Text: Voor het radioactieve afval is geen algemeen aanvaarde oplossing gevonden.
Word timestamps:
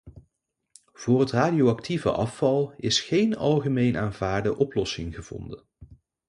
Voor 0.93 1.19
het 1.19 1.31
radioactieve 1.31 2.11
afval 2.11 2.73
is 2.77 3.01
geen 3.01 3.37
algemeen 3.37 3.97
aanvaarde 3.97 4.55
oplossing 4.57 5.15
gevonden. 5.15 5.63